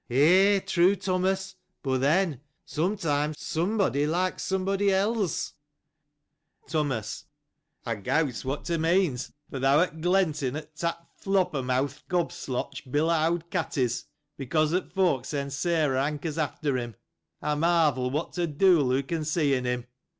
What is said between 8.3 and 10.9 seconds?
what thou meanest, for thou art glancing at